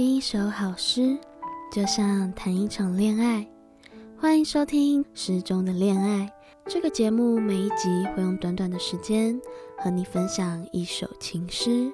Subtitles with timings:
[0.00, 1.14] 听一首好诗，
[1.70, 3.46] 就像谈一场恋爱。
[4.18, 6.32] 欢迎收听《诗中的恋爱》
[6.72, 9.38] 这个节目，每一集会用短短的时间
[9.76, 11.92] 和你分享一首情诗，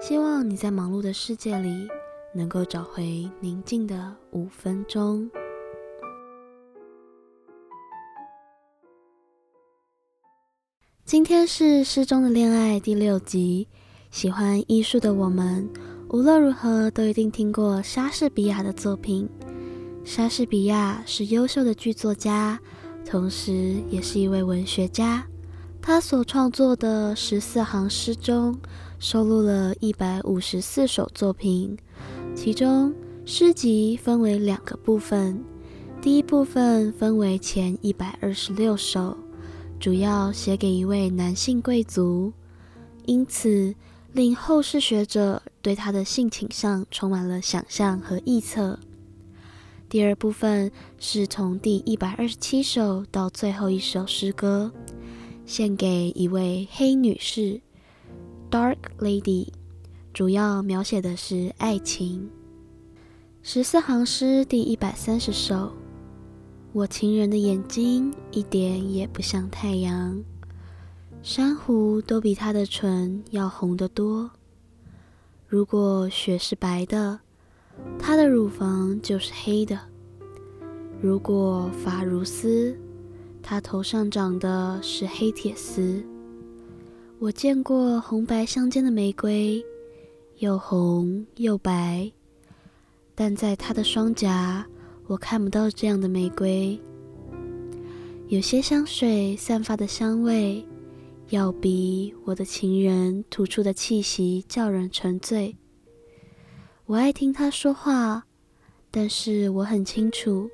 [0.00, 1.86] 希望你在忙碌的世界里
[2.34, 5.30] 能够找回宁静的五分钟。
[11.04, 13.68] 今天是《诗中的恋爱》第六集。
[14.10, 15.68] 喜欢艺术的我们，
[16.10, 19.28] 无论如何都一定听过莎士比亚的作品。
[20.04, 22.58] 莎士比亚是优秀的剧作家，
[23.04, 25.26] 同时也是一位文学家。
[25.82, 28.56] 他所创作的十四行诗中，
[29.00, 31.76] 收录了一百五十四首作品。
[32.36, 35.42] 其中，诗集分为两个部分，
[36.00, 39.16] 第一部分分为前一百二十六首。
[39.80, 42.32] 主要写给一位男性贵族，
[43.06, 43.74] 因此
[44.12, 48.78] 令后世学者对他的性倾向充满了想象和臆测。
[49.88, 54.70] 第二部分是从第一百二十七首到最后一首诗歌，
[55.44, 57.60] 献给一位黑女士
[58.48, 59.48] （Dark Lady），
[60.14, 62.30] 主要描写的是爱情。
[63.42, 65.72] 十四行诗第一百三十首。
[66.72, 70.22] 我情人的眼睛一点也不像太阳，
[71.24, 74.30] 珊瑚都比她的唇要红得多。
[75.48, 77.20] 如果雪是白的，
[77.98, 79.76] 她的乳房就是黑的；
[81.00, 82.76] 如果发如丝，
[83.42, 86.02] 她头上长的是黑铁丝。
[87.20, 89.64] 我见过红白相间的玫瑰，
[90.38, 92.10] 又红又白，
[93.14, 94.66] 但在她的双颊。
[95.06, 96.76] 我看不到这样的玫瑰。
[98.26, 100.66] 有些香水散发的香味，
[101.30, 105.56] 要比我的情人吐出的气息叫人沉醉。
[106.84, 108.24] 我爱听他说话，
[108.92, 110.48] 但是我很清楚，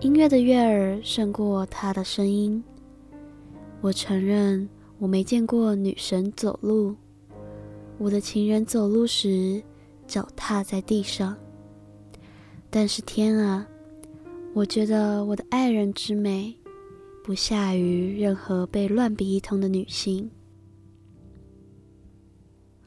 [0.00, 2.62] 音乐的悦耳胜过他的声音。
[3.80, 4.68] 我承认
[4.98, 6.94] 我没见过女神走路，
[7.96, 9.62] 我的情人走路时
[10.06, 11.34] 脚踏在地上。
[12.68, 13.66] 但是天啊，
[14.52, 16.54] 我觉得我的爱人之美，
[17.25, 20.31] 不下于任何被乱比一通的女性。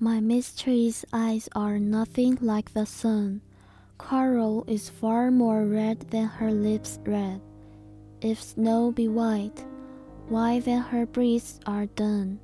[0.01, 3.41] My mistress's eyes are nothing like the sun.
[3.97, 7.41] Coral is far more red than her lips red.
[8.21, 9.65] If snow be white,
[10.29, 12.39] why then her breasts are dun.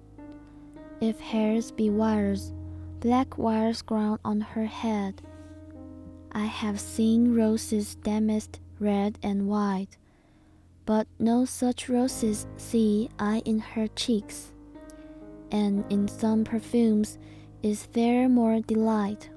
[1.01, 2.53] If hairs be wires,
[3.01, 5.23] black wires ground on her head.
[6.33, 9.97] I have seen roses damasked red and white,
[10.86, 14.54] but no such roses see I in her cheeks.
[15.52, 17.18] And in some perfumes
[17.64, 19.30] is there more delight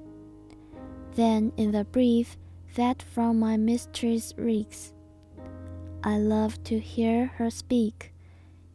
[1.14, 2.36] than in the breath
[2.76, 4.92] that from my mistress reeks.
[6.04, 8.12] I love to hear her speak,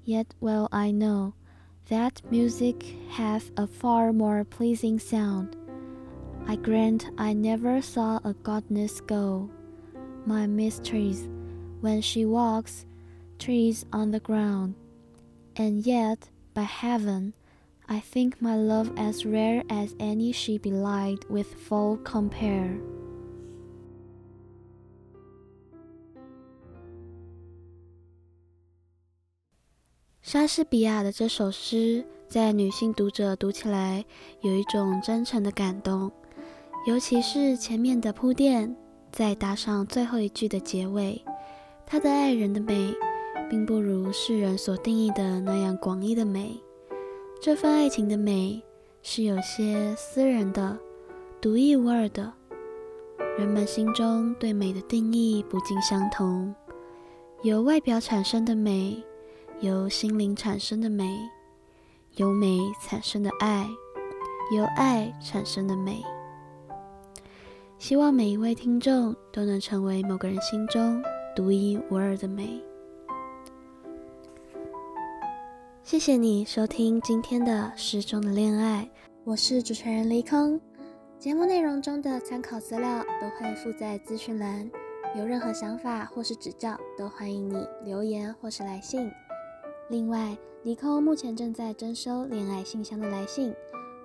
[0.04, 1.36] yet well I know
[1.90, 5.56] that music hath a far more pleasing sound.
[6.48, 9.50] I grant I never saw a goddess go,
[10.26, 11.28] my mistress,
[11.83, 12.85] when she walks,
[13.39, 14.75] treads on the ground.
[15.57, 16.19] And yet,
[16.55, 17.33] by heaven,
[17.89, 22.79] I think my love as rare as any she belied with full compare.
[30.21, 34.05] 莎士比亚的这首诗，在女性读者读起来，
[34.43, 36.13] 有一种真诚的感动。
[36.87, 38.77] 尤其是前面的铺垫，
[39.11, 41.25] 再搭上最后一句的结尾，
[41.86, 42.94] 他的爱人的美，
[43.50, 46.60] 并不如世人所定义的那样广义的美。
[47.42, 48.62] 这份爱情的美，
[49.02, 50.78] 是有些私人的、
[51.42, 52.32] 独一无二的。
[53.38, 56.54] 人们心中对美的定义不尽相同，
[57.42, 59.04] 由外表产生的美，
[59.60, 61.18] 由心灵产生的美，
[62.16, 63.68] 由美产生的爱，
[64.56, 66.04] 由爱产生的美。
[67.78, 71.04] 希望每一位听众都能成为某个人心中
[71.36, 72.62] 独一无二的美。
[75.82, 78.88] 谢谢你收听今天的诗中的恋爱，
[79.24, 80.62] 我是主持人离空。
[81.18, 84.70] 节目内容中的参考资料都会附在资讯栏，
[85.18, 89.10] 有任何想法或是指教，都欢迎你留言或是来信。
[89.90, 93.52] 另外，离空目前正在征收恋爱信箱的来信，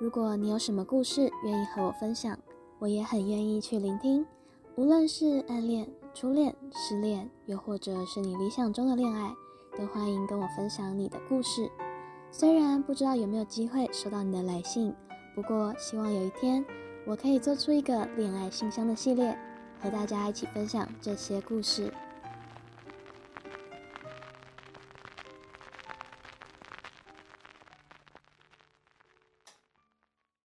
[0.00, 2.38] 如果你有什么故事愿意和我分享。
[2.80, 4.24] 我也很愿意去聆听，
[4.76, 5.84] 无论是暗恋、
[6.14, 9.32] 初恋、失恋，又或者是你理想中的恋爱，
[9.76, 11.70] 都欢迎跟我分享你的故事。
[12.30, 14.94] 虽然不知道有没有机会收到你的来信，
[15.34, 16.64] 不过希望有一天
[17.06, 19.36] 我可以做出一个恋爱信箱的系列，
[19.80, 21.92] 和大家一起分享这些故事。